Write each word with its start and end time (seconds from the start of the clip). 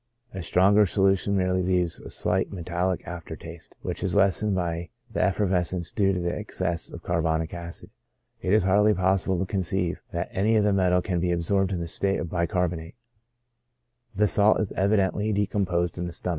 A 0.33 0.41
stronger 0.41 0.87
solution 0.87 1.37
merely 1.37 1.61
leaves 1.61 1.99
a 1.99 2.05
very 2.05 2.09
slight 2.09 2.51
metallic 2.51 3.07
after 3.07 3.35
taste, 3.35 3.75
which 3.83 4.01
is 4.01 4.15
lessened 4.15 4.55
by 4.55 4.89
the 5.11 5.21
effervescence 5.21 5.91
due 5.91 6.11
to 6.11 6.19
the 6.19 6.35
excess 6.35 6.89
of 6.89 7.03
carbonic 7.03 7.53
acid. 7.53 7.91
It 8.41 8.51
is 8.51 8.63
hardly 8.63 8.95
possible 8.95 9.37
to 9.37 9.45
conceive 9.45 10.01
that 10.11 10.29
any 10.31 10.55
of 10.55 10.63
the 10.63 10.73
metal 10.73 11.03
can 11.03 11.19
be 11.19 11.31
absorbed 11.31 11.71
in 11.71 11.81
the 11.81 11.87
state 11.87 12.19
of 12.19 12.31
bicarbonate 12.31 12.95
j 12.95 12.95
this 14.15 14.31
salt 14.31 14.59
is 14.59 14.71
evidently 14.71 15.31
decomposed 15.33 15.99
in 15.99 16.07
the 16.07 16.13
stomach. 16.13 16.29